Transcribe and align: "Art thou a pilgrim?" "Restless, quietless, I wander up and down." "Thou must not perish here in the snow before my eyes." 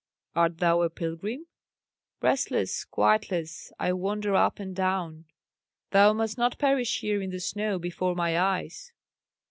"Art 0.35 0.57
thou 0.57 0.81
a 0.81 0.89
pilgrim?" 0.89 1.45
"Restless, 2.23 2.85
quietless, 2.85 3.71
I 3.79 3.93
wander 3.93 4.33
up 4.33 4.57
and 4.59 4.75
down." 4.75 5.25
"Thou 5.91 6.11
must 6.13 6.39
not 6.39 6.57
perish 6.57 7.01
here 7.01 7.21
in 7.21 7.29
the 7.29 7.39
snow 7.39 7.77
before 7.77 8.15
my 8.15 8.35
eyes." 8.39 8.93